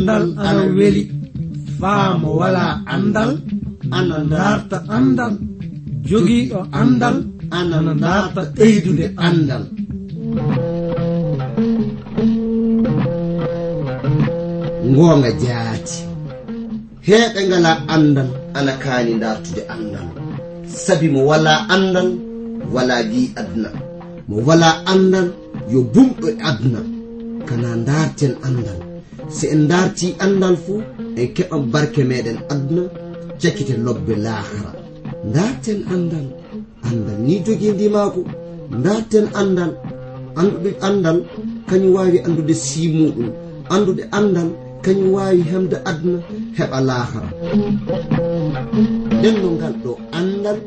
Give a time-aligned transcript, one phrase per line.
[0.00, 1.02] andal ana weli.
[1.80, 3.30] Faamo wala andal
[3.98, 5.34] ana darta andal.
[6.08, 7.16] Jogiiɗo andal
[7.58, 9.64] ana darta ɓeydude andal.
[14.90, 15.96] Ngoonga jaati.
[17.06, 20.06] Heeɓe ngala andal ana kaani dartude andal.
[20.84, 22.08] Sabi mo wala andal
[22.74, 23.70] wala gi aduna
[24.28, 25.26] mo wala andal
[25.72, 26.80] yo bumɗo aduna
[27.48, 28.80] kana darten andal.
[29.36, 30.80] si en darti andal fuu
[31.20, 32.82] en keɓan barke meɗen aduna
[33.40, 34.72] jakkite lobbe lahara
[35.34, 36.26] darten andal
[36.88, 38.20] andal ni jogindi maako.
[38.84, 39.72] Darten andal
[40.40, 41.18] anduɗe andal
[41.68, 43.28] kañum wawi andude simuɗum.
[43.74, 44.48] Andude andal
[44.84, 46.18] kañum wawi hemde aduna
[46.58, 47.28] heɓa lahara
[49.18, 50.58] nden no ngal ɗo andal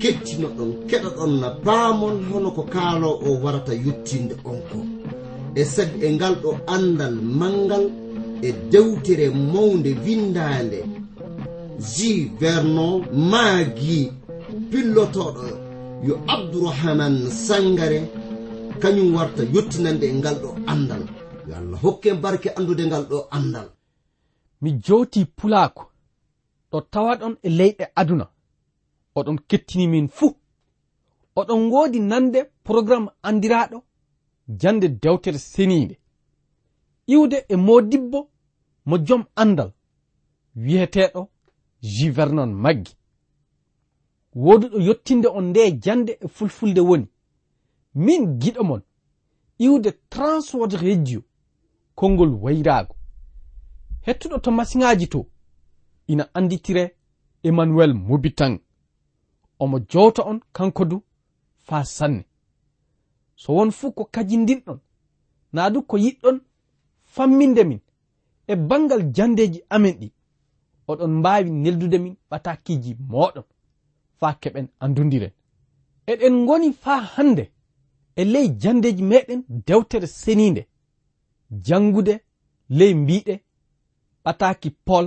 [0.00, 4.78] kettino kettinoɗon keɗoɗon na baamon hono ko kaalo o warata yettinde on ko.
[5.54, 7.84] e sed e ngal ɗo andal mangal
[8.42, 10.80] e dewtere mawde windande
[11.92, 12.94] ji vernon
[13.30, 14.12] maagi
[14.70, 15.48] pillotoɗo
[16.06, 18.00] yo abdourahaman sangare
[18.82, 21.02] kañum warta yettinande e ngal ɗo andal
[21.48, 23.68] yo allah hokke barke andude ngal ɗo andal
[24.62, 25.92] mi jowti pulaako
[26.72, 28.26] ɗo tawa ɗon e leyɗe aduna.
[29.18, 30.32] Oɗon kettini min fuu.
[31.40, 33.78] Oɗon ngoodi nande programme andiraɗo
[34.48, 35.98] jande dewtere seniinde.
[37.06, 38.30] Iwde e modibbo
[38.84, 39.72] mo jom andal
[40.56, 41.28] wiyeteɗo
[41.82, 42.96] juvernon maggi.
[44.34, 47.06] Woduɗo ɗo yottinde on nde jande e fulfulde woni.
[47.94, 48.82] Min giɗo mon
[49.58, 51.22] iwde transwod radio
[51.94, 52.94] konngol wayraago.
[54.06, 55.26] Hettuɗo to masiŋaji to
[56.06, 56.96] ina anditire
[57.42, 58.58] emmanuel mobitan
[59.58, 61.02] omo jowta on kanko du
[61.66, 62.24] faa sanne.
[63.42, 64.78] so won fuu ko kajindinɗon.
[65.54, 66.36] Naa du ko yiɗɗon
[67.14, 67.80] famminde min.
[68.46, 70.08] E bangal jandeji amen ɗi
[70.90, 73.44] oɗon mbaawi neldude min ɓatakiji mooɗon
[74.18, 75.32] faa keɓen andundiren
[76.12, 77.44] eɗen ngoni faa hannde
[78.20, 80.62] e ley jandeji meɗen dewtere seninde
[81.66, 82.14] jangude
[82.78, 83.34] ley mbiɗe
[84.24, 85.06] ɓataki pol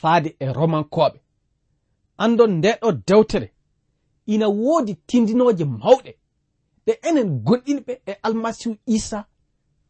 [0.00, 1.18] faade e romankoɓe
[2.24, 3.48] andon ndeɗo dewtere.
[4.32, 6.12] Ina woodi tindinoje mawɗe.
[6.86, 9.18] ɓe enen goɗɗinɓe e almasihu isa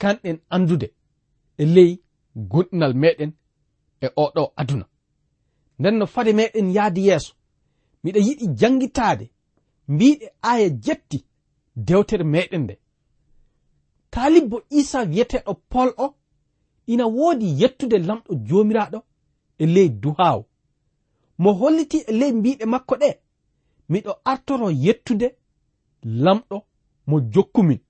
[0.00, 0.88] kanɗen andude
[1.59, 1.91] e ley
[2.50, 3.32] goɗɗinal meɗen
[4.00, 4.87] e oɗo aduna.
[5.78, 7.32] Nden no fade meɗen yahdi yeeso
[8.03, 9.27] miɗa yiɗi jangitade
[9.88, 11.19] mbiɗe aya jetti
[11.87, 12.75] dewtere meɗen nde.
[14.12, 16.06] Taalibbo isa wiyeteɗo pol o
[16.93, 18.99] ina woodi yettude lamɗo joomiraaɗo
[19.59, 20.43] e ley duhaawo
[21.38, 23.11] mo holliti e ley mbiɗe makko ɗe
[23.88, 25.26] miɗo artoro yettude
[26.25, 26.56] lamɗo
[27.06, 27.81] mo jokkumin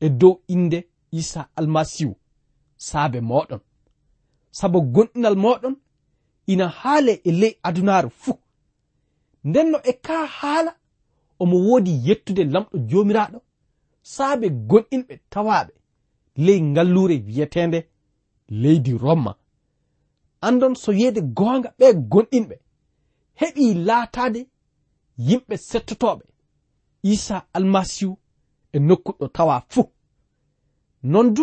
[0.00, 2.14] e dow inde isa almasihu
[2.76, 3.60] saabe moɗon
[4.58, 5.74] saba gonɗinal moɗon
[6.46, 8.38] ina haale e ley adunaaru fuu.
[9.44, 10.72] Ndenno e ka haala
[11.42, 13.38] omo woodi yettude lamɗo joomiraaɗo
[14.14, 15.72] saabe gonɗinɓe tawaaɓe
[16.36, 17.78] ley ngallure wiyeteende
[18.62, 19.32] leydi romma
[20.46, 22.56] andon so wiyeede goonga ɓe gonɗinɓe
[23.40, 24.40] heɓi laataade
[25.28, 26.24] yimɓe settotooɓe
[27.02, 28.14] isa almasihu
[28.76, 29.86] e nokkuɗo tawa fuu.
[31.02, 31.42] Non du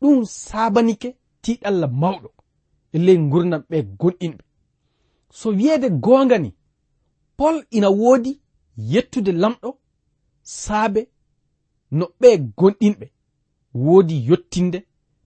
[0.00, 1.08] ɗum sabanike
[1.42, 2.28] tiɗalla mawɗo
[2.94, 4.42] e ley gurdam ɓe gonɗinɓe.
[5.38, 6.50] So wiyeede goonga ni
[7.38, 8.32] pol ina woodi
[8.92, 9.68] yettude lamɗo
[10.42, 11.00] saabe
[11.98, 12.28] no ɓe
[12.58, 13.06] gonɗinɓe.
[13.84, 14.78] Woodi yottinde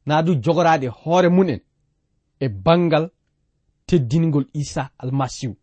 [0.07, 1.61] naa du jogoraade hoore munen
[2.45, 3.05] e bangal
[3.87, 5.55] teddingol isa almasihu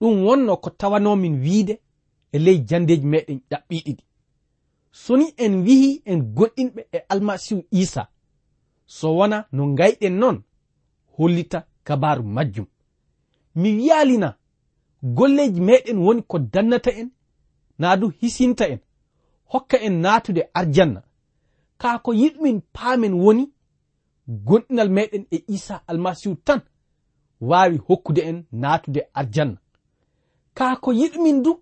[0.00, 1.74] ɗum wonno ko tawanomin wiide
[2.34, 4.02] e ley jandeji meɗen ƴaɓɓiɗiɗi
[4.92, 8.08] so ni en wihi en goɗɗinɓe e almasihu isa.
[8.86, 10.42] So wona no gayɗen noon
[11.18, 12.66] hollita kabaru majjum.
[13.54, 14.36] Mi wiyalina
[15.02, 17.10] golleji meɗen woni ko dannata en
[17.78, 18.78] naa du hisinta en
[19.52, 21.02] hokka en naatude arjanna.
[21.78, 23.52] Kaa ko yiɗmin paamen woni
[24.28, 26.60] gonɗinal meɗen e isa almasihu tan
[27.40, 29.58] waawi hokkude en naatude arjanna.
[30.54, 31.52] Kaa ko yiɗmin du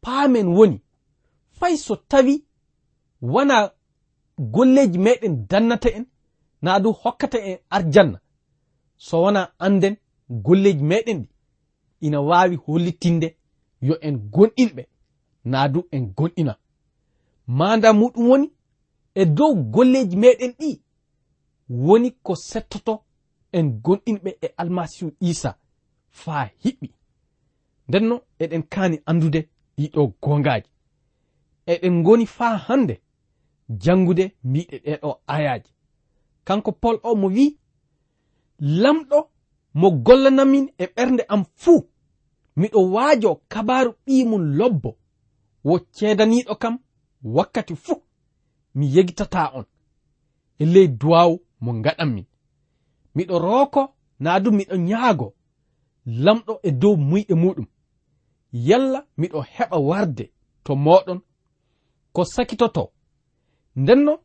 [0.00, 0.80] paamen woni.
[1.58, 2.43] Fay so tawi
[3.32, 3.56] wona
[4.38, 6.04] golleji meɗen dannata en
[6.62, 8.18] na du hokkata en arjanna.
[8.96, 9.96] So wona anden
[10.46, 11.28] golleji meɗen ɗi
[12.06, 13.28] ina wawi hollitinde
[13.86, 14.82] yo en gonɗinɓe
[15.44, 16.54] na du en gonɗina.
[17.58, 18.48] Manda muɗum woni
[19.14, 20.70] e dow golleji meɗen ɗi
[21.68, 22.94] woni ko settoto
[23.52, 25.50] en gonɗinɓe e almasihu isa
[26.20, 26.88] faa hiɓɓi.
[27.88, 29.40] Ndenno eɗen kaani andude
[29.76, 30.68] ɗiɗo gongaji.
[31.72, 32.94] Eɗen goni faa hande
[33.68, 35.70] jangude mbiɗe ɗeɗo ayaji.
[36.44, 37.58] Kanko pol o mo wi
[38.58, 39.18] lamɗo
[39.74, 41.80] mo gollanamin e ɓernde am fuu.
[42.56, 44.90] Miɗo waajo kabaru ɓimum lobbo.
[45.64, 46.78] Wo ceedaniɗo kam
[47.24, 48.02] wakkati fuu
[48.74, 49.64] mi yegitata on.
[50.58, 52.26] E ley duwawu mo gaɗanmin
[53.14, 53.82] miɗo rooko
[54.20, 55.34] naa du miɗo ñaago
[56.06, 57.66] lamɗo e dow muyɗe muɗum.
[58.52, 60.24] Yalla miɗo heɓa warde
[60.64, 61.20] to moɗon
[62.12, 62.92] ko sakitoto
[63.76, 64.18] ndenno?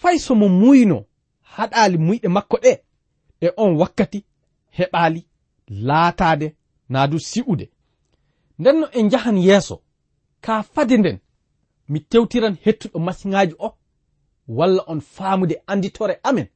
[0.00, 1.04] Fay somo muyno
[1.54, 2.72] haɗaali muyɗe makko ɗe
[3.40, 4.18] e on wakkati
[4.78, 5.20] heɓaali
[5.86, 6.46] laataade
[6.88, 7.66] naa du si'ude.
[8.58, 9.76] Ndenno en njahan yeeso
[10.44, 11.18] kaa fade nden
[11.90, 13.68] mi tewtiran hettuɗo masiŋaaji o
[14.48, 16.46] walla on faamude annditore amen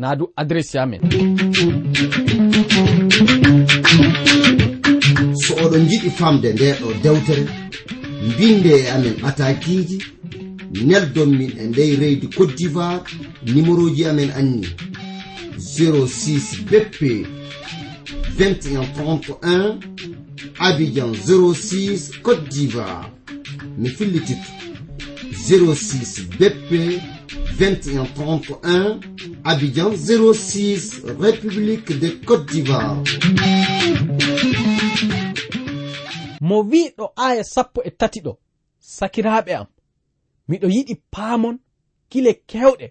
[0.00, 1.00] naa du adressi amen.
[5.42, 7.44] So oɗon jiɗi famde nde ɗo dewtere
[8.28, 9.98] mbinde e amen atakiji
[10.72, 13.04] neldon min e ndey reydi côte d'ivoire
[13.46, 14.66] numéro ji amen anni
[15.58, 17.26] 06 bp
[18.38, 19.78] 2131
[20.58, 23.10] abidjan 06 côte d'ivoire.
[23.78, 24.40] Mi fillitito
[25.32, 27.00] 06 bp
[27.58, 29.00] 2131
[29.44, 32.96] abidjan 06 république de côte d'ivoire.
[36.40, 38.22] Mo wiɗo aya sappo e tati
[40.48, 41.56] miɗo yiɗi paamon
[42.10, 42.86] kile kewɗe.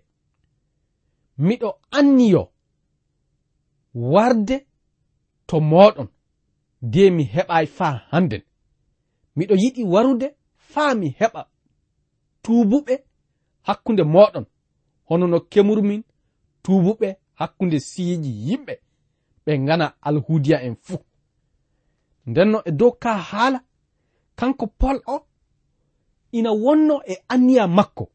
[1.48, 2.44] Miɗo anniyo
[4.14, 4.56] warde
[5.48, 6.08] to moɗon
[6.82, 8.44] de mi heɓai faa hannden.
[9.38, 10.28] Miɗo yiɗi warude
[10.72, 11.42] faa mi heɓa
[12.44, 12.94] tuubuɓe
[13.68, 14.46] hakkunde moɗon
[15.08, 16.04] hono no kemurmin
[16.64, 17.08] tuubuɓe
[17.40, 18.74] hakkunde siiji yimɓe
[19.46, 21.00] ɓe ngana alhudiya en fuu.
[22.26, 23.60] Ndenno e dow ka haala
[24.36, 25.16] kanko pol o
[26.32, 28.10] ina wonno e anniya makko.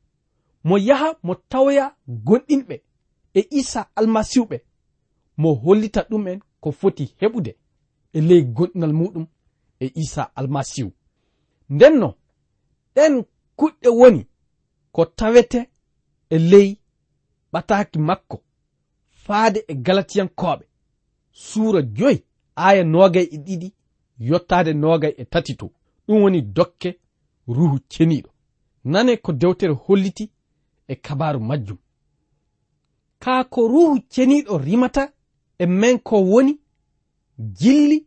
[0.65, 2.77] Mo yaha mo tawoya gonɗinɓe
[3.35, 4.61] e isa almasihuɓe.
[5.37, 7.53] Mo hollita ɗumen ko foti heɓude
[8.13, 9.27] e ley gonɗinal muɗum
[9.81, 10.93] e isa almasihu.
[11.71, 12.15] Ndenno
[12.95, 13.25] ɗen
[13.59, 14.27] kuɗɗe woni
[14.93, 15.61] ko tawete
[16.31, 16.79] e ley
[17.53, 18.43] ɓataki makko
[19.25, 20.65] faade e galatiyankoɓe
[21.33, 22.25] suura joyi
[22.57, 23.69] aya nogay e ɗiɗi
[24.29, 25.67] yottade nogay e tati to.
[26.07, 26.99] Ɗum woni dokke
[27.49, 28.31] ruhu ceniɗo
[28.85, 30.31] nane ko dewtere holliti
[30.89, 31.79] e kabaru majjum.
[33.19, 35.13] Kaa ko ruhu ceniɗo rimata
[35.59, 36.61] e men ko woni
[37.39, 38.07] jilli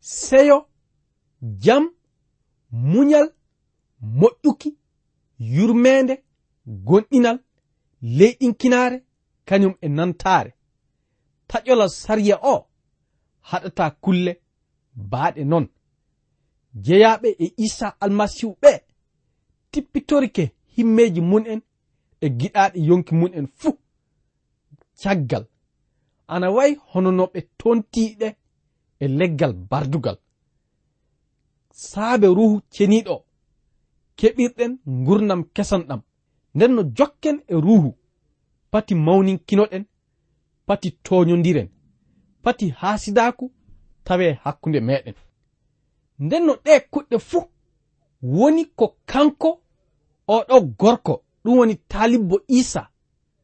[0.00, 0.66] seyo
[1.42, 1.84] jam
[2.72, 3.26] muñal
[4.18, 4.76] moƴƴuki
[5.38, 6.14] yurmeende
[6.66, 7.38] gonɗinal
[8.02, 8.98] leyɗinkinare
[9.48, 10.50] kañum e nantare
[11.48, 12.66] taƴola sariya o
[13.40, 14.32] haɗata kulle
[14.94, 15.66] baaɗe non.
[16.74, 18.72] jeyaɓe e isa almasihu ɓe
[19.70, 20.44] tippitorike
[20.76, 21.60] himmeji mun en
[22.20, 23.78] e giɗaɗe yonki mun en fuu
[25.00, 25.44] caggal.
[26.26, 28.28] Ana wayi hono no ɓe tontiɗe
[29.00, 30.18] e leggal bardugal.
[31.70, 33.24] Saabe ruhu ceniɗo.
[34.18, 34.72] Keɓirɗen
[35.06, 36.00] gurnam kesanɗam.
[36.54, 37.90] Nden no jokken e ruhu.
[38.70, 39.84] Pati mawninkinoɗen
[40.66, 41.68] pati toñodiren
[42.42, 43.44] pati haasidaku
[44.04, 45.14] tawe hakkunde meɗen.
[46.24, 47.44] nden no ɗe kuɗɗe fuu
[48.36, 49.50] woni ko kanko
[50.36, 51.14] oɗo gorko.
[51.44, 52.82] Ɗum woni talibbo isa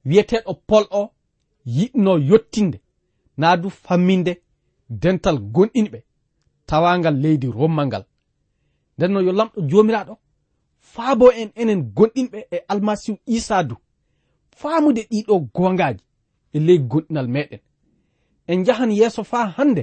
[0.09, 1.03] wiyeteɗo pol o
[1.77, 2.79] yiɗno yottinde
[3.41, 4.33] naa du famminde
[5.03, 5.99] dental gonɗinɓe
[6.69, 8.05] tawangal leydi rommal ngal.
[8.97, 10.15] Nden no yo lamɗo jomiraɗo
[10.93, 13.75] faabo en enen gonɗinɓe e almasihu isa du
[14.59, 16.03] faamude ɗiɗo gongaji
[16.53, 17.61] e ley gonɗinal meɗen
[18.51, 19.83] en jahan yeeso faa hande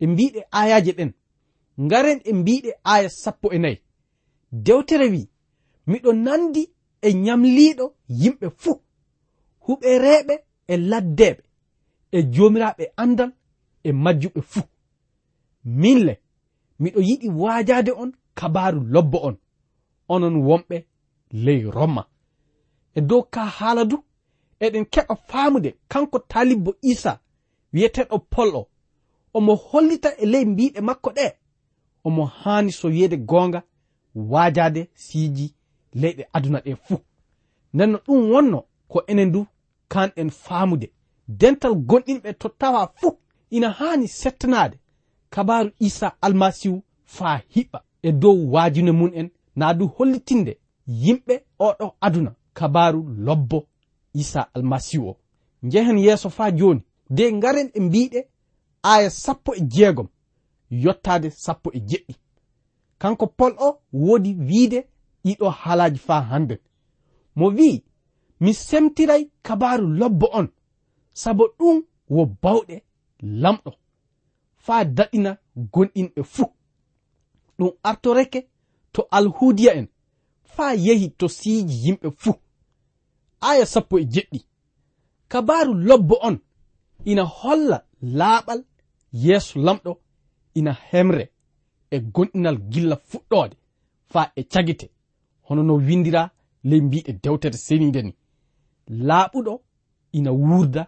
[0.00, 1.12] e mbiɗe ayaji ɗen.
[1.80, 3.78] ngaren e mbiɗe aya sappo e nayi.
[4.52, 5.28] Dewtere wi
[5.86, 6.62] miɗo nandi
[7.00, 8.80] e nyamliɗo yimɓe fuu.
[9.64, 10.34] Huɓereɓe
[10.68, 11.42] e laddeɓe
[12.12, 13.32] e jomiraɓe andal
[13.82, 14.64] e majjuɓe fuu.
[15.64, 16.14] Minle
[16.82, 19.36] miɗo yiɗi waajade on kabaru lobbo on.
[20.08, 20.76] Onon wonɓe
[21.44, 22.02] ley romma
[22.94, 23.96] e dow ka haala du
[24.60, 27.12] eɗen keɓa faamude kanko talibbo isa
[27.72, 28.68] wiyeteɗo pol o.
[29.36, 31.26] Omo hollita e ley mbiɗe makko ɗe
[32.06, 33.60] omo hani so soyeede gonga
[34.32, 35.46] wajade siiji
[36.00, 37.00] leyɗe aduna ɗe fuu
[37.74, 38.58] nden ɗum wonno
[38.88, 39.46] ko enen du
[39.92, 40.88] kanɗen faamude.
[41.28, 43.18] Dental gonɗinɓe to tawa fuu
[43.50, 44.76] ina hani settanade.
[45.30, 50.52] Kabaru isa almasihu faa hiɓɓa e dow wajune mun en na du hollitinde
[51.02, 51.34] yimɓe
[51.66, 52.30] oɗo aduna.
[52.58, 53.58] Kabaru lobbo
[54.14, 55.16] isa almasihu o.
[55.70, 58.20] Jehen yeeso faa joni de garen e mbiɗe
[58.82, 60.08] aya sappo e jeegom.
[60.70, 62.14] yottade sappo e jeɗɗi.
[62.98, 64.88] Kanko pol o woodi wiide
[65.24, 66.58] ɗiɗo haalaaji faa hannden
[67.36, 67.84] mo wi'i
[68.40, 70.48] mi semtiray kabaaru lobbo on
[71.12, 72.76] sabo ɗum wo bawɗe
[73.42, 73.70] lamɗo.
[74.64, 75.30] Faa daɗina
[75.72, 76.46] gonɗinɓe fuu.
[77.58, 78.48] Ɗum artoreke
[78.92, 79.88] to alhudiya en
[80.54, 82.34] faa yehi to siiji yimɓe fuu.
[83.40, 84.40] Aya sappo e jeɗɗi.
[85.28, 86.38] Kabaaru lobbo on
[87.04, 88.60] ina holla laaɓal
[89.12, 89.92] yeeso lamɗo
[90.58, 91.24] ina hemre
[91.90, 93.54] e gonɗinal gilla fuɗɗode
[94.12, 94.86] faa e cagite.
[95.46, 96.22] Hono no windira
[96.68, 98.12] ley mbiɗe dewtere senide ni.
[99.08, 99.52] Laaɓuɗo
[100.18, 100.82] ina wurda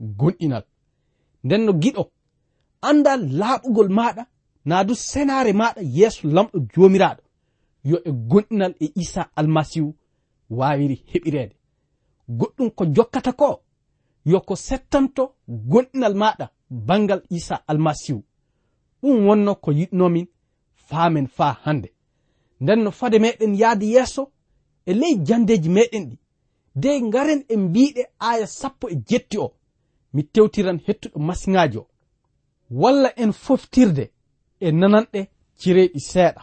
[0.00, 0.64] gonɗinal
[1.44, 2.02] nden no giɗo
[2.88, 4.22] anda laaɓugol maɗa
[4.68, 7.22] naa du senare maɗa yeeso lamɗo jomiraɗo
[7.88, 9.90] yo e gonɗinal e isa almasihu
[10.58, 11.54] wawiri heɓirede.
[12.38, 13.48] Goɗɗum ko jokkata ko
[14.24, 18.22] yo ko settanto gonɗinal maɗa bangal isa almasihu.
[19.02, 20.26] ɗum wonno ko yiɗnomin
[20.88, 21.88] faamen faa hannde.
[22.60, 24.22] Nden no fade meɗen yahde yeeso
[24.86, 26.16] e ley jandeji meɗen ɗi.
[26.74, 29.48] De ngaren e mbiɗe aya sappo e jetti o.
[30.14, 31.86] Mi tewtiran hettuɗo masiŋaji o.
[32.70, 34.04] Walla en foftirde
[34.60, 35.20] e nananɗe
[35.60, 36.40] cireeɗi seeɗa.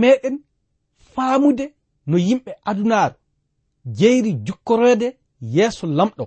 [0.00, 0.36] meɗen
[1.12, 1.64] faamude
[2.06, 3.14] no yimɓe adunaaru.
[3.98, 5.08] Jeyri jukkoroyde
[5.54, 6.24] yeeso lamɗo.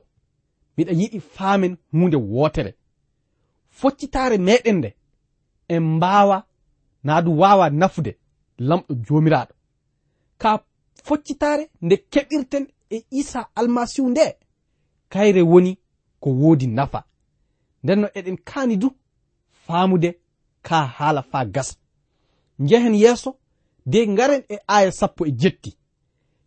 [0.78, 2.72] Miɗa yiɗi faamen hunde wootere.
[3.80, 4.90] Foccitaare meɗen nde
[5.74, 6.38] en mbaawa
[7.04, 8.12] naa du waawa nafude
[8.68, 9.54] lamɗo joomiraaɗo.
[10.42, 10.50] Ka
[11.06, 14.26] foccitaare nde keɓirten e isa almasihu nde
[15.14, 15.72] kayre woni
[16.22, 17.00] ko woodi nafa.
[17.84, 18.88] Ndenno eɗen kaani du
[19.66, 20.10] faamude
[20.62, 21.76] ka haala faa gasa.
[22.60, 23.30] Njehen yeeso
[23.86, 25.78] de ngaren e aya sappo e jetti.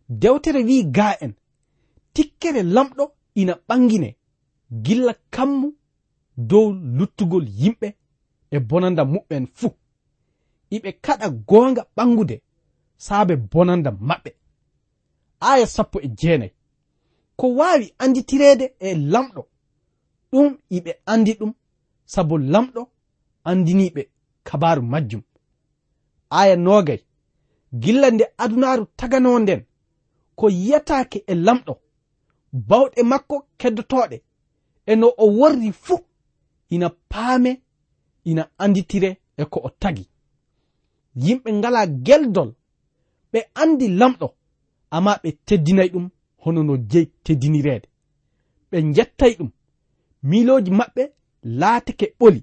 [0.08, 1.34] Dewtere wi ga en
[2.12, 4.16] tikkere lamɗo ina ɓangine.
[4.84, 5.74] Gilla kammu
[6.36, 7.88] dow luttugol yimɓe
[8.50, 9.74] e bonanda muɓɓen fuu
[10.70, 12.36] iɓe kaɗa goonga ɓangude
[12.96, 14.30] saabe bonanda maɓɓe.
[15.40, 16.52] Aya sappo e jeenayi.
[17.36, 19.42] Ko waawi anditireede e lamɗo
[20.32, 21.52] ɗum iɓe andi ɗum
[22.04, 22.82] sabu lamɗo
[23.44, 24.02] andiniɓe
[24.44, 25.22] kabaru majjum.
[26.30, 27.00] Aya noogay.
[27.82, 29.62] gilla nde adunaaru taganoo nden
[30.38, 31.74] ko yataake e lamɗo
[32.68, 34.16] bawɗe makko keddotooɗe
[34.86, 36.00] e no o worri fuu
[36.74, 37.50] ina paame
[38.30, 40.04] ina anditire e ko o tagi.
[41.24, 42.50] Yimɓe ngala geldol
[43.32, 44.26] ɓe andi lamɗo
[44.96, 46.06] amma ɓe teddinay ɗum
[46.42, 47.88] hono no jeyi teddinireede.
[48.70, 49.50] Ɓe jettay ɗum
[50.28, 51.02] miilooji maɓɓe
[51.60, 52.40] laatake ɓoli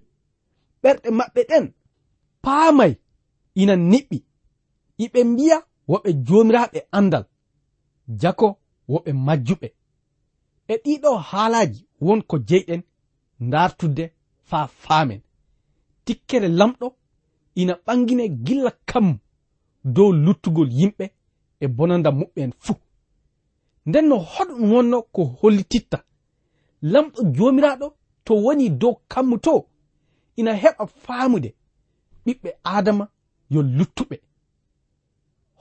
[0.84, 1.66] ɓerɗe maɓɓe ɗen
[2.44, 2.94] paamay
[3.62, 4.18] ina niɓɓi.
[5.05, 5.58] iɓe mbiya
[5.91, 7.25] woɓe jomiraɓe andal
[8.22, 8.48] jako
[8.91, 9.67] woɓe majjuɓe.
[10.72, 12.81] E ɗiɗo haalaji won ko jeyɗen
[13.51, 14.03] dartude
[14.50, 15.22] faa faamen.
[16.05, 16.88] Tikkere lamɗo
[17.62, 19.08] ina ɓangine gilla kam
[19.96, 21.05] dow luttugol yimɓe
[21.63, 22.75] e bonanda muɓɓe fuu.
[23.88, 25.98] Nden no hoɗum wonno ko hollititta.
[26.91, 27.88] Lamɗo jomiraɗo
[28.25, 29.53] to woni dow kammu to
[30.39, 31.50] ina heɓa faamude.
[32.25, 33.05] Ɓiɓɓe adama
[33.53, 34.15] yo luttuɓe.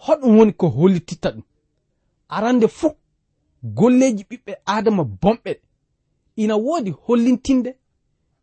[0.04, 1.42] hoɗum woni ko hollititta ɗum.
[2.28, 2.92] Arande fuu
[3.64, 5.52] golleji ɓiɓɓe adama bomɓe.
[6.37, 7.71] Ina woodi hollintinde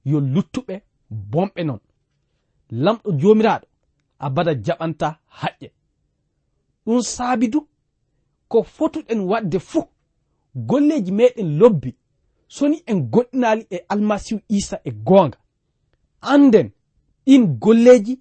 [0.05, 0.75] yo luttuɓe
[1.31, 1.79] bomɓe noon
[2.83, 3.67] lamɗo jomiraɗo
[4.25, 5.07] abada jaɓanta
[5.39, 5.67] haƴƴe.
[6.85, 7.59] Ɗum saabi du
[8.47, 9.83] ko fotuɗen waɗde fuu
[10.55, 11.95] golleji meɗen lobbi.
[12.47, 15.37] Soni en goɗɗinali e almasihu isa e goonga.
[16.21, 16.71] Anden
[17.25, 18.13] ɗin golleji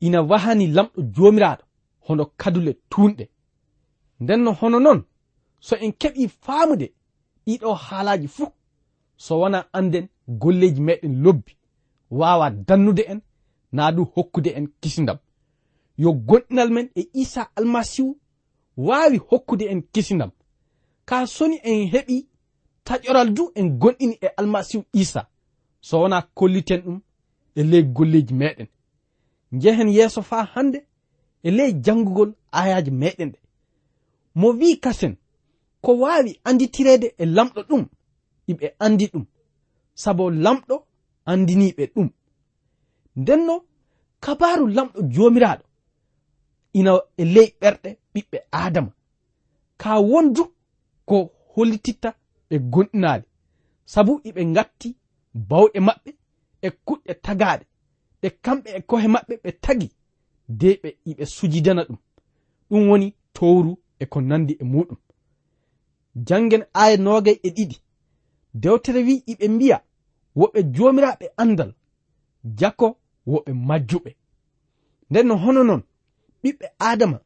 [0.00, 1.64] ina wahani lamɗo jomiraɗo
[2.10, 3.24] hono kadule tunɗe.
[4.20, 5.00] Ndenno hono non
[5.66, 6.86] so en keɓi faamude
[7.46, 8.48] ɗiɗo haalaji fuu.
[9.16, 11.52] So wona anden golleji meɗen lobbi
[12.10, 13.20] wawa dannude en
[13.72, 15.18] naa du hokkude en kisindam.
[16.02, 18.16] Yo gonɗinal men e isa almasihu
[18.76, 20.30] wawi hokkude en kisindam.
[21.08, 22.26] Ka soni en heɓi
[22.84, 25.28] taƴoral du en gonɗini e almasihu isa
[25.80, 27.00] so wona kolliten ɗum
[27.54, 28.66] e ley golleji meɗen
[29.52, 30.86] jehen yeeso fa hande
[31.42, 33.38] e ley jangugol ayaji meɗen ɗe.
[34.34, 35.14] Mo wi kasen
[35.84, 37.84] ko wawi anditirede e lamɗo ɗum
[38.50, 39.24] iɓe andi ɗum.
[39.94, 40.74] Sabo lamɗo
[41.30, 42.08] andiniɓe ɗum.
[43.16, 43.54] Ndenno
[44.24, 45.64] kabaru lamɗo jomiraɗo
[46.78, 48.92] ina e ley ɓerɗe ɓiɓɓe adama
[49.80, 50.42] ka wondu
[51.08, 51.16] ko
[51.54, 52.08] hollititta
[52.48, 53.26] ɓe gonɗinali
[53.92, 54.88] sabu iɓe gatti
[55.48, 56.10] bawɗe maɓɓe
[56.62, 57.64] e kuɗɗe tagaɗe
[58.22, 59.88] ɗe kamɓe e kohe maɓɓe ɓe tagi.
[60.58, 61.98] de ɓe iɓe sujidana ɗum.
[62.70, 64.98] Ɗum woni towru e ko nandi e muɗum.
[66.26, 67.76] Jangen aya nogay e ɗiɗi.
[68.62, 69.78] Dewtere wi iɓe mbiya
[70.38, 71.70] woɓe jomiraɓe andal
[72.58, 72.86] jakko
[73.26, 74.10] woɓe majjuɓe.
[75.10, 75.82] Nden no hono noon
[76.42, 77.18] ɓiɓɓe adama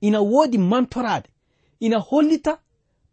[0.00, 1.28] ina woodi mantorade
[1.80, 2.52] ina hollita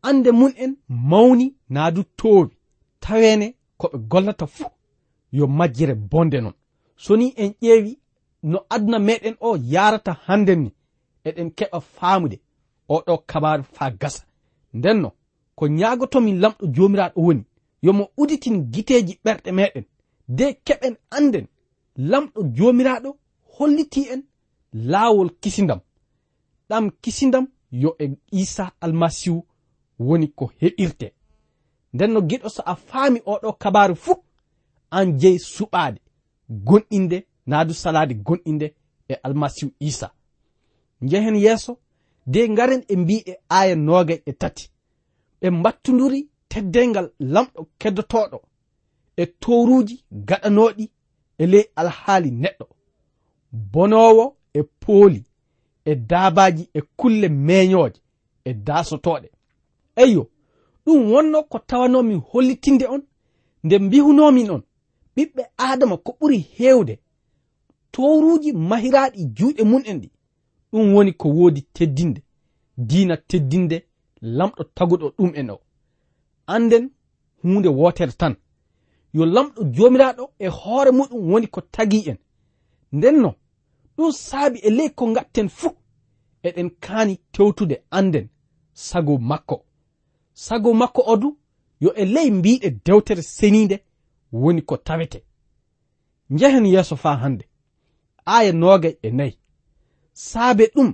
[0.01, 2.53] ande mun en mawni naadu toowi.
[2.99, 3.47] Taweene
[3.77, 4.71] ko ɓe gollata fuu
[5.31, 6.53] yo majjere bonde non.
[6.97, 7.99] So ni en ƴeewi
[8.43, 10.71] no aduna meɗen o yarata hannden ni
[11.27, 12.39] eɗen keɓa faamude.
[12.89, 14.23] Oɗo kabaru faa gasa.
[14.73, 15.11] Ndenno
[15.55, 17.43] ko ñaagotomin lamɗo jomiraɗo woni
[17.81, 19.85] yomo uditin giteji ɓerɗe meɗen
[20.27, 21.45] de keɓen anden
[21.97, 23.09] lamɗo jomiraɗo
[23.55, 24.21] holliti en
[24.73, 25.79] laawol kisindam.
[26.69, 29.45] Ɗam kisindam yo e isa almasihu
[29.99, 31.13] woni ko heɓirte
[31.93, 34.15] nden no giɗo so a faami oɗo kabaru fuu
[34.91, 35.99] an jeyi suɓaade
[36.49, 37.17] gonɗinde
[37.49, 38.67] naadu du salade gonɗinde
[39.09, 40.07] e almasihu isa
[41.01, 41.73] njehen yeeso
[42.31, 44.65] de ngaren e mbi e aya noogay e tati.
[45.41, 46.19] Ɓe mbattudiri
[46.51, 48.39] teddengal lamɗo keddotoɗo
[49.17, 49.95] e towruji
[50.27, 50.85] gaɗanoɗi
[51.37, 52.65] e ley alhaali neɗɗo.
[53.71, 55.21] Bonowo e pooli
[55.85, 57.99] e daabaji e kulle meeñooje
[58.45, 59.27] e daasotoɗe
[60.03, 60.23] eyyo
[60.85, 63.03] ɗum wonno ko tawanomin hollitinde on
[63.63, 64.63] nde mbihunomin on.
[65.15, 66.93] Ɓiɓɓe adama ko ɓuri heewde
[67.91, 70.09] toruji mahiraɗi juuɗe mun en ɗi.
[70.71, 72.21] Ɗum woni ko woodi teddinde.
[72.77, 73.77] Diina teddinde
[74.21, 75.59] lamɗo taguɗo ɗum en o
[76.47, 76.91] anden
[77.43, 78.35] hunde wotere tan.
[79.13, 82.17] Yo lamɗo jomiraɗo e hoore muɗum woni ko tagi en.
[82.91, 83.35] Ndenno
[83.97, 85.75] ɗum saabi e ley ko gatten fuu.
[86.43, 88.29] Eɗen kaani tewtude anden
[88.73, 89.65] sago makko.
[90.33, 91.37] Sago makko o du
[91.79, 93.83] yo e ley mbiɗe dewtere seninde
[94.31, 95.23] woni ko tawete.
[96.29, 97.48] Njehen yeeso faa hannde.
[98.25, 99.37] aya nogay e nayi.
[100.13, 100.93] Saabe ɗum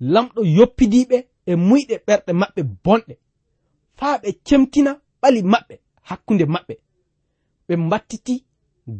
[0.00, 1.16] lamɗo yoppidiɓe
[1.46, 3.14] e muyɗe ɓerɗe maɓɓe bonɗe.
[3.98, 4.90] Faa ɓe cemtina
[5.20, 5.74] ɓali maɓɓe
[6.08, 6.74] hakkunde maɓɓe.
[7.66, 8.34] Ɓe mbattiti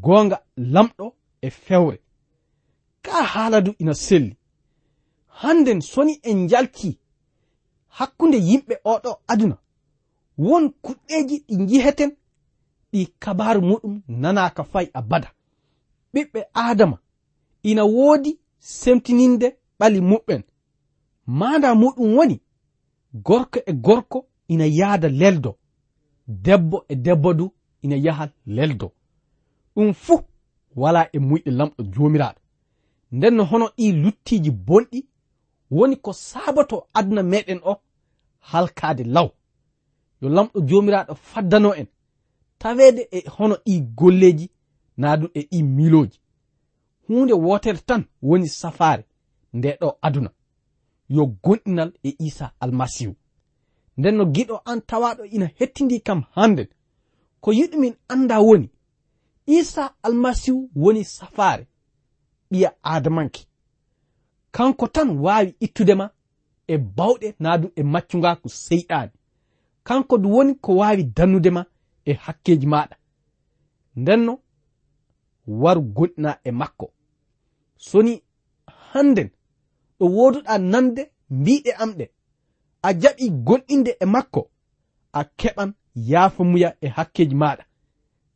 [0.04, 1.06] goonga lamɗo
[1.40, 1.98] e fewre.
[3.02, 4.36] Ka haala du ina selli.
[5.40, 6.98] Hannden soni en jalki
[7.98, 9.56] hakkunde yimɓe oɗo aduna.
[10.38, 12.10] Won kuɗɗeeji ɗi njiheten
[12.92, 15.28] ɗi kabaru muɗum nanaka fay abada.
[16.14, 16.96] Ɓiɓɓe adama
[17.62, 20.42] ina woodi semtininde ɓali muɓɓen.
[21.26, 22.40] Manda muɗum woni
[23.26, 25.58] gorko e gorko ina yaada leldo
[26.26, 28.92] debbo e debbo du ina yaha leldo.
[29.74, 30.20] Ɗum fuu
[30.76, 32.40] wala e muyɗe lamɗo jomiraɗo
[33.12, 35.06] nden no hono ɗi luttiji bonɗi
[35.70, 37.76] woni ko sabato aduna meɗen o
[38.40, 39.28] halkade law.
[40.20, 41.86] Yo lamɗo jomiraɗo faddano en
[42.58, 44.50] tawede e hono ɗi golleji
[44.96, 46.20] na ɗum e ɗi miloji
[47.08, 49.04] hunde wotere tan woni safare
[49.52, 50.30] nde ɗo aduna.
[51.08, 53.14] Yo gonɗinal e isa almasihu.
[53.96, 56.68] Nden no giɗo an tawaɗo ina hettindi kam hannden
[57.40, 58.70] ko yiɗumin anda woni
[59.46, 61.66] isa almasihu woni safare
[62.50, 63.46] ɓiya adamanke
[64.50, 66.10] kanko tan wawi ittudema
[66.66, 69.12] e bawɗe naadu e maccugaku seyɗani
[69.86, 71.66] kanko du woni ko wawi dannudema
[72.04, 72.96] e hakkeji maɗa
[73.96, 74.38] ndenno
[75.46, 76.86] waru gonɗina e makko.
[77.78, 78.22] soni
[78.92, 79.30] hannden
[79.98, 82.04] ɗo woduɗa nande mbiɗe am ɗe.
[82.82, 84.50] A jaɓi gonɗinde e makko
[85.12, 87.64] a keɓan yaafa muya e hakkeji maɗa.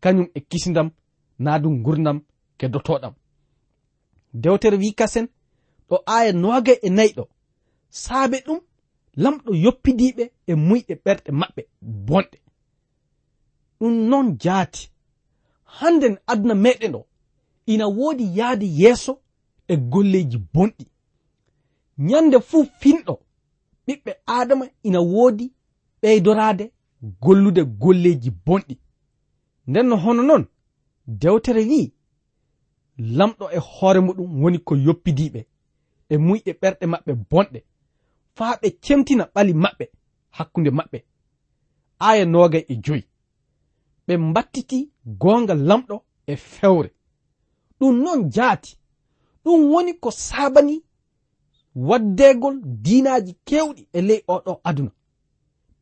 [0.03, 0.91] Kañum e kisindam
[1.39, 2.19] naa du gurdam
[2.59, 3.15] keddotoɗam.
[4.43, 5.27] Dewtere wi kasen
[5.89, 7.25] ɗo aya nowaga e nayɗo.
[7.91, 8.61] Saabe ɗum
[9.23, 11.63] lamɗo yoppidiɓe e muyɗe ɓerɗe maɓɓe
[12.07, 12.39] bonɗe.
[13.79, 14.91] Ɗum noon jaati.
[15.65, 17.07] Hannden aduna meɗen o
[17.67, 19.22] ina woodi yahde yeeso
[19.73, 20.85] e golleji bonɗi.
[21.99, 23.15] Nyande fuu finɗo.
[23.87, 25.47] Ɓiɓɓe adama ina woodi
[26.03, 26.65] ɓeydorade
[27.23, 28.75] gollude golleji bonɗi.
[29.69, 30.45] Nden no hono noon
[31.07, 31.93] dewtere wi
[33.17, 35.41] lamɗo e hoore muɗum woni ko yoppidiɓe
[36.09, 37.61] e muyɗe ɓerɗe maɓɓe bonɗe.
[38.37, 39.85] Faa ɓe cemtina ɓali maɓɓe
[40.37, 40.99] hakkunde maɓɓe.
[41.99, 43.05] Aya noogay e joyi.
[44.07, 44.79] Ɓe mbattiti
[45.21, 46.91] gonga lamɗo e fewre.
[47.79, 48.77] Ɗum non jaati.
[49.45, 50.83] ɗum woni ko sabani
[51.75, 54.91] waddegol dinaji kewɗi e ley oɗo aduna.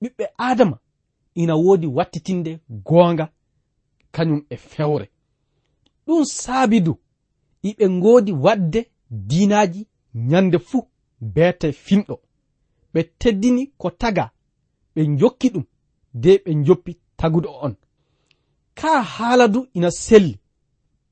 [0.01, 0.77] Ɓiɓɓe adama
[1.35, 3.27] ina woodi wattitinde goonga
[4.15, 5.07] kañum e fewre.
[6.07, 6.93] Ɗum saabi du
[7.69, 10.83] iɓe ngoodi wadde diinaaji ñande fuu
[11.21, 12.15] beete finɗo.
[12.93, 14.25] Ɓe teddini ko taga
[14.95, 15.65] ɓe jokki ɗum
[16.15, 17.75] de ɓe joppi tagudo on.
[18.75, 20.39] Ka haala du ina selli.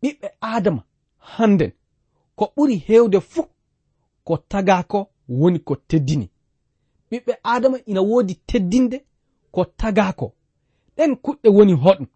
[0.02, 0.82] Ɓiɓɓe adama
[1.18, 1.72] hannden
[2.38, 3.46] ko ɓuri hewde fuu
[4.26, 4.98] ko tagako
[5.28, 6.26] woni ko teddini.
[7.10, 8.98] Ɓiɓɓe adama ina woodi teddinde
[9.54, 10.26] ko tagako
[10.96, 12.06] ɗen kuɗɗe woni hoɗum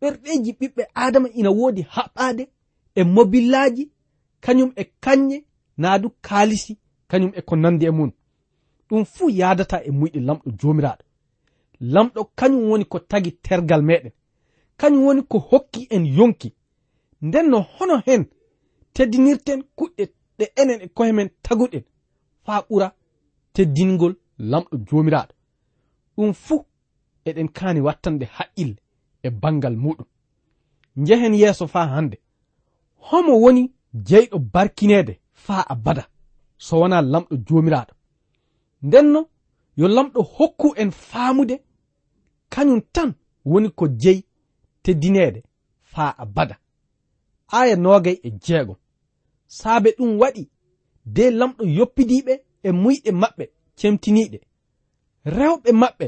[0.00, 2.42] ɓerɗeji ɓiɓɓe adama ina woodi haɓɓade
[2.94, 3.84] e mobillaji
[4.44, 5.38] kañum e kanye
[5.82, 6.72] naadu kaalisi
[7.10, 8.10] kañum e ko nandi e mum
[8.88, 11.04] ɗum fuu yadata e muyɗe lamɗo jomiraɗo
[11.80, 14.12] lamɗo kañum woni ko tagi tergal meɗen
[14.80, 16.48] kañum woni ko hokki en yonki.
[17.22, 18.22] Nden no hono hen
[19.00, 20.04] teddinirten kuɗɗe
[20.38, 21.84] ɗe enen e koye men taguɗen.
[22.44, 22.88] Faa ɓura
[23.54, 24.14] teddingol
[24.50, 25.34] lamɗo joomiraaɗo
[26.16, 26.60] ɗum fuu
[27.28, 28.76] eɗen kaani wattanɓe haqqille
[29.26, 30.08] e bangal muɗum.
[31.00, 32.16] Njehen yeeso faa hannde.
[33.06, 33.62] Homo woni
[34.08, 36.04] jeyɗo barkineede faa abada.
[36.58, 37.92] So wonaa lamɗo joomiraaɗo
[38.86, 39.20] ndenno
[39.80, 41.56] yo lamɗo hokku en faamude
[42.52, 43.10] kañum tan
[43.44, 44.24] woni ko jeyi
[44.82, 45.40] teddineede
[45.92, 46.56] faa abada.
[47.58, 48.76] Aya noogay e jeegom.
[49.58, 50.42] saabe ɗum waɗi
[51.14, 52.32] de lamɗo yoppidiɓe
[52.66, 53.44] e muyɗe maɓɓe
[53.78, 54.38] cemtiniɗe
[55.36, 56.06] rewɓe maɓɓe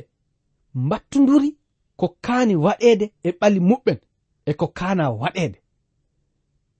[0.84, 1.50] mbattondiri
[1.98, 3.98] ko kaani waɗede e ɓali muɓɓen
[4.48, 5.58] e ko kaana waɗede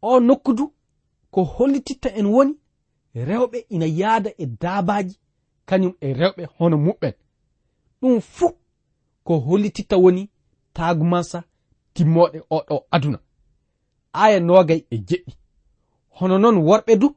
[0.03, 0.64] o nokkudu
[1.33, 2.55] ko hollititta en woni
[3.29, 5.14] rewɓe ina yaada e daabaji
[5.68, 7.14] kañum e rewɓe hono muɓɓen.
[8.01, 8.51] Ɗum fuu
[9.27, 10.22] ko hollititta woni
[10.77, 11.38] taagumansa
[11.94, 13.18] timmoɗe oɗo aduna.
[14.12, 15.33] Aya nogay e jeɗɗi.
[16.16, 17.09] hono noon worɓe du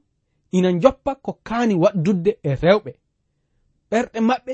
[0.51, 2.91] ina joppa ko kaani waddudde e rewɓe.
[3.89, 4.53] Ɓerɗe maɓɓe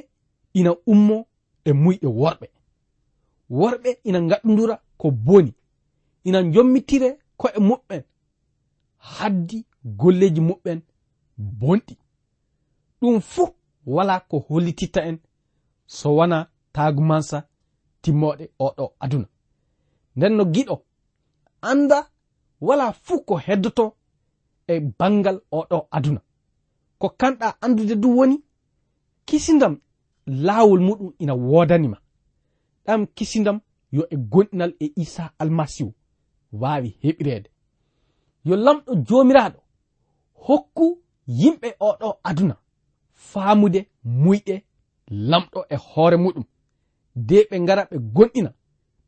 [0.60, 1.18] ina ummo
[1.66, 2.48] e muyɗe worɓe.
[3.50, 5.54] Worɓe ina gaɗodira ko boni
[6.24, 8.04] ina jommitire ko'e muɓɓen.
[8.98, 9.66] Haddi
[10.00, 10.80] golleji muɓɓen
[11.60, 11.94] bonɗi
[13.02, 13.48] ɗum fuu
[13.86, 15.18] wala ko hollititta en
[15.86, 16.38] so wona
[16.74, 17.48] tagumansa
[18.02, 19.28] timmoɗe oɗo aduna.
[20.16, 20.76] Nden no giɗo
[21.62, 22.10] anda
[22.62, 23.96] wala fuu ko heddoto
[24.74, 26.22] e bangal oɗo aduna.
[27.00, 28.38] Ko kanɗa andude du woni
[29.26, 29.74] kisindam
[30.26, 31.98] laawol muɗum ina woodanima.
[32.86, 33.60] Ɗam kisindam
[33.92, 35.94] yo e gonɗinal e isa almasihu
[36.62, 37.50] waawi heɓireede.
[38.46, 39.60] Yo lamɗo joomiraaɗo
[40.46, 40.86] hokku
[41.28, 42.56] yimɓe oɗo aduna
[43.14, 44.56] faamude muyɗe
[45.30, 46.46] lamɗo e hoore muɗum.
[47.16, 48.52] De ɓe ngara ɓe gonɗina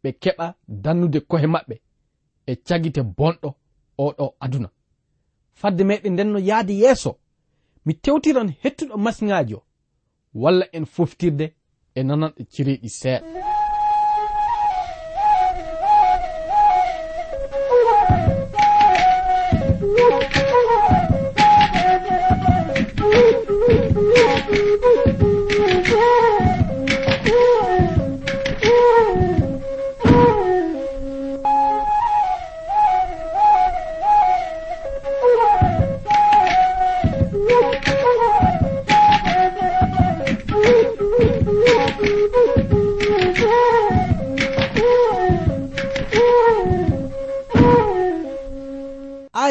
[0.03, 1.75] ɓe keɓa dannude kohe maɓɓe
[2.45, 3.49] e cagite bonɗo
[3.97, 4.69] oɗo aduna.
[5.59, 7.11] fadde meɗen nden no yahde yeeso.
[7.85, 9.61] Mi tewtiran hettuɗo masiŋaji o.
[10.33, 11.45] Walla en foftirde
[11.95, 13.52] e nananɗo cireeɗi seeɗa.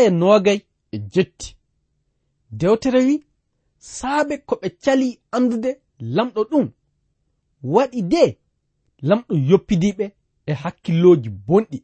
[0.03, 1.57] aya nogay e, e jetti
[2.51, 3.17] dewtere wi
[3.79, 5.71] saabe ko ɓe cali andude
[6.15, 6.67] lamɗo ɗum
[7.75, 8.23] waɗi de
[9.09, 10.05] lamɗo yoppidiɓe
[10.47, 11.79] e hakkilloji bonɗi.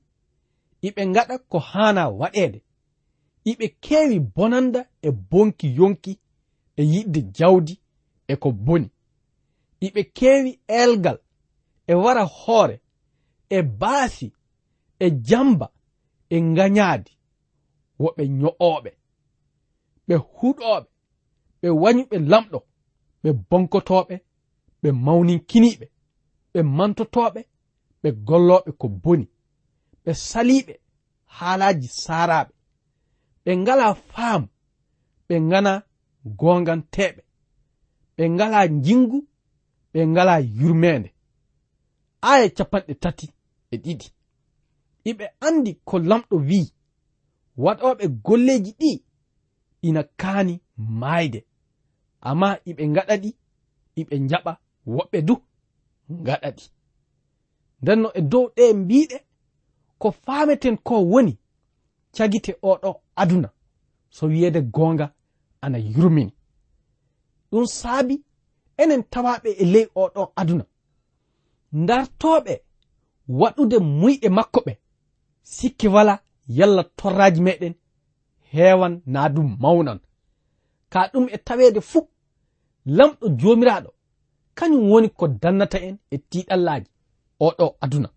[0.87, 2.59] Iɓe ngaɗa ko haana waɗede
[3.51, 6.13] iɓe keewi bonanda e bonki yonki
[6.77, 7.75] e yiɗde jawdi
[8.29, 8.89] e ko boni.
[9.87, 11.19] Iɓe keewi elgal
[11.87, 12.77] e wara hoore
[13.49, 14.27] e baasi
[14.99, 15.67] e jamba
[16.31, 17.18] e ngañaadi.
[18.03, 18.91] woɓe nyo'ooɓe
[20.07, 20.89] ɓe huɗooɓe
[21.61, 22.59] ɓe wañuɓe lamɗo
[23.23, 24.15] ɓe bonkotooɓe
[24.83, 25.87] ɓe mawninkiniiɓe
[26.53, 27.41] ɓe mantotooɓe
[28.03, 29.27] ɓe gollooɓe ko boni
[30.05, 30.75] ɓe saliiɓe
[31.37, 32.53] haalaaji saaraaɓe
[33.45, 34.49] ɓe ngalaa faamu
[35.29, 35.73] ɓe ngana
[36.41, 37.23] goonganteeɓe
[38.17, 39.19] ɓe ngalaa njingu
[39.93, 41.11] ɓe ngalaa yurmeende.
[42.31, 43.27] Aya capanɗe tati
[43.71, 44.07] e ɗiɗi.
[45.11, 46.73] Iɓe anndi ko lamɗo wi'i.
[47.64, 48.90] waɗoɓe golleji ɗi
[49.88, 50.55] ina kaani
[51.01, 51.40] maayde.
[52.29, 53.31] Amma iɓe ngaɗa ɗi
[54.01, 54.53] iɓe jaɓa
[54.94, 55.35] woɓɓe du
[56.23, 56.64] ngaɗa ɗi.
[57.83, 59.16] Ndenno e dow ɗe mbiɗe
[60.01, 61.33] ko faameten ko woni
[62.14, 62.90] cagite oɗo
[63.21, 63.49] aduna
[64.16, 65.07] so wiyeede goonga
[65.64, 66.33] ana yurmini
[67.51, 68.14] ɗum saabi
[68.83, 70.64] enen tawaɓe e ley oɗo aduna.
[71.73, 72.55] Ndartoɓe
[73.40, 74.73] waɗude muyɗe makko ɓe
[75.42, 76.14] sikki wala
[76.49, 77.75] yalla torraji meɗen
[78.53, 80.01] hewan na ɗum mawnan.
[80.93, 82.09] Ka ɗum e tawede fuu
[82.97, 83.91] lamɗo jomiraɗo
[84.59, 86.89] kañum woni ko dannata en e tiɗallaji
[87.47, 88.09] oɗo aduna.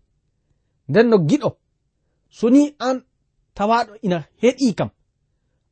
[0.88, 1.50] Nden no giɗo
[2.36, 2.96] so ni an
[3.54, 4.90] tawaɗo ina heɗi kam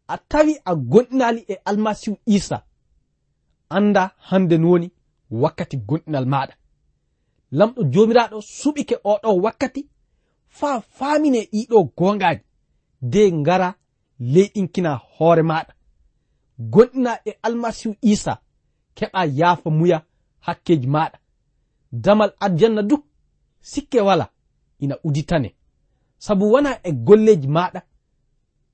[0.07, 2.59] a tawi a gonɗinali e almasihu isa
[3.77, 4.89] anda hande no woni
[5.43, 6.55] wakkati gonɗinal maɗa
[7.59, 9.81] lamɗo jomiraɗo suɓike oɗo wakkati
[10.59, 12.43] faa famine ɗiɗo gongaji
[13.01, 13.75] de ngara
[14.19, 15.75] leyɗinkina hoore maɗa.
[16.59, 18.43] Gonɗina e almasihu isa
[18.97, 20.07] keɓa yaafa muya
[20.41, 21.19] hakkeji maɗa.
[21.93, 22.97] Damal arjanna du
[23.61, 24.31] sikke wala
[24.79, 25.55] ina uditane.
[26.19, 27.81] Sabu wona e golleji maɗa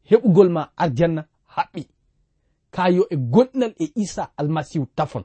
[0.08, 1.22] heɓugol ma arjanna
[1.54, 1.82] haɓɓi.
[2.70, 5.24] Kayo e gonɗinal e isa almasihu tafon.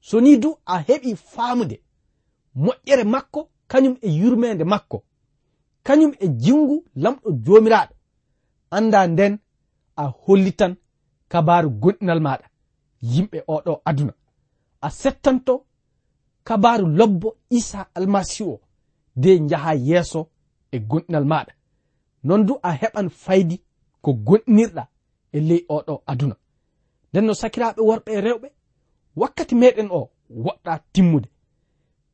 [0.00, 1.76] So ni du a heɓi famude
[2.56, 5.04] moƴƴere makko kañum e yurmede makko.
[5.84, 7.94] Kañum e jingu lamɗo jomiraɗo
[8.70, 9.38] anda nden
[9.96, 10.76] a hollitan
[11.28, 12.46] kabaru gonɗinal maɗa.
[13.12, 14.12] Yimɓe oɗo aduna.
[14.80, 15.54] A settanto
[16.44, 18.60] kabaru lobbo isa almasihu o
[19.16, 20.20] de jaha yeeso
[20.72, 21.52] e gonɗinal maɗa.
[22.24, 23.56] Non du a heɓan faydi
[24.02, 24.82] ko gonɗinirɗa
[25.32, 26.36] e ley oɗo aduna.
[27.10, 28.48] Nden no sakiraɓe worɓe e rewɓe
[29.16, 30.10] wakkati meɗen o
[30.44, 31.28] woɗɗa timmude.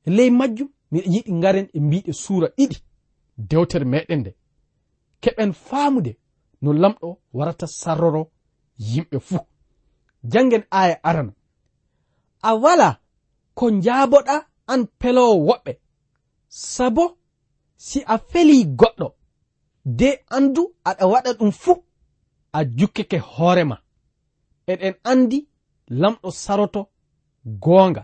[0.06, 2.76] E ley majjum miɗa yiɗi garen e mbiɗe suura ɗiɗi
[3.48, 4.30] dewtere meɗen nde.
[5.22, 6.12] Keɓen faamude
[6.62, 8.22] no lamɗo warata sarroro
[8.78, 9.40] yimɓe fuu.
[10.32, 11.32] Jangen aya arana.
[12.42, 12.88] A wala
[13.54, 14.34] ko njaaboɗa
[14.72, 15.72] an pelowo woɓɓe.
[16.48, 17.04] Sabo
[17.76, 19.06] si a feli goɗɗo
[19.98, 21.74] de andu aɗa waɗa ɗum fuu
[22.52, 23.76] a jukkeke hoorema
[24.72, 25.38] eɗen andi
[26.00, 26.80] lamɗo saroto
[27.62, 28.02] goonga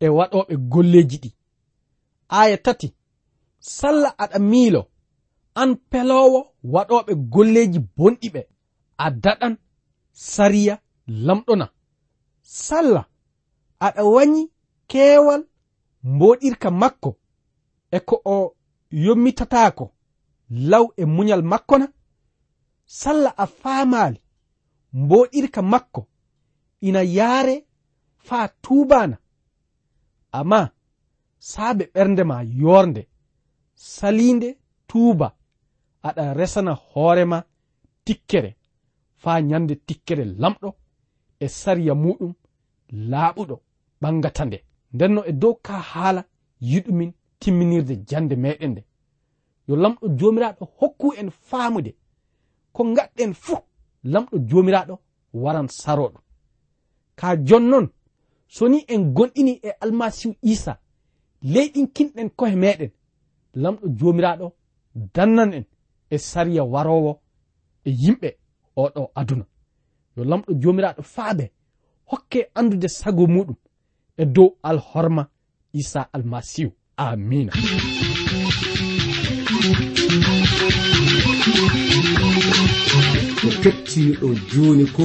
[0.00, 1.30] e waɗoɓe golleji ɗi.
[2.28, 2.88] Aya tati
[3.60, 4.89] salla aɗa miilo
[5.54, 6.40] an pelowo
[6.72, 8.40] waɗoɓe golleji bonɗi ɓe
[8.98, 9.54] a daɗan
[10.12, 10.74] sariya
[11.06, 11.66] lamɗona
[12.42, 13.06] sallah
[13.86, 14.42] aɗa wañi
[14.90, 15.42] keewal
[16.02, 17.10] mboɗirka makko
[17.90, 18.56] e ko o
[18.90, 19.84] yommitatako
[20.50, 21.86] law e muñal makko na.
[22.84, 24.20] Sallah a faamaali
[24.92, 26.06] mboɗirka makko
[26.80, 27.66] ina yaare
[28.16, 29.16] faa tuubana
[30.32, 30.70] amma
[31.38, 33.08] saabe ɓernde ma yorde
[33.74, 34.58] salinde
[34.88, 35.36] tuuba.
[36.08, 37.38] aɗa resana hoorema
[38.04, 38.50] tikkere
[39.22, 40.68] faa ñande tikkere lamɗo
[41.44, 42.32] e sariya muɗum
[43.10, 43.56] laaɓuɗo
[44.00, 44.58] ɓangata nde.
[44.94, 46.22] Ndenno e dow ka haala
[46.70, 48.82] yiɗumin timminirde jande meɗen nde.
[49.68, 51.92] Yo lamɗo jomiraɗo hokku en faamude
[52.74, 53.58] ko gaɗɗen fuu
[54.12, 54.94] lamɗo jomiraɗo
[55.42, 56.06] waran saro
[57.18, 57.86] ka jonnon
[58.54, 60.72] so ni en gonɗini e almasihu isa
[61.52, 62.90] leyɗin kinɗen kohe meɗen
[63.62, 64.46] lamɗo jomiraɗo
[65.14, 65.64] dannan en.
[66.10, 67.20] e sariya warowo
[67.84, 68.28] e yimɓe
[68.76, 69.44] oɗo aduna.
[70.16, 71.44] Yo lamɗo jomiraɗo faaɓe
[72.10, 73.56] hokke andude sago muɗum
[74.16, 75.22] e dow alhorma
[75.72, 76.72] isa almasihu.
[76.96, 77.52] Amina.
[83.40, 85.04] Ko kettiniɗo joni ko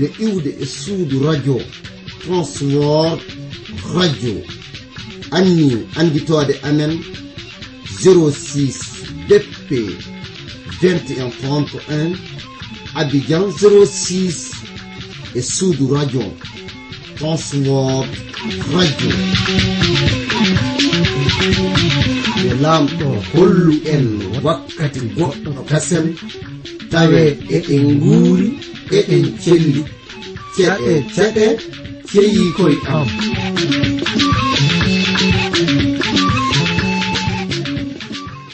[0.00, 1.56] yo iwde e suudu radio
[2.20, 3.20] transword
[3.94, 4.36] radio.
[5.30, 6.92] Anni anditode amen
[8.02, 8.89] 06
[9.30, 9.70] dp
[10.82, 12.16] 2131
[12.96, 14.50] abidjan 06
[15.36, 16.22] et suudu radio.
[17.16, 18.08] Transword
[18.74, 19.10] radio.
[22.38, 24.06] Nde lamɗo hollu en
[24.44, 26.06] wakkati goɗɗo kasen
[26.92, 27.22] tawe
[27.56, 28.48] eɗen nguuri
[28.98, 29.82] eɗen celli
[30.56, 31.46] ceɗe ceɗe
[32.10, 33.06] ceyi koye am.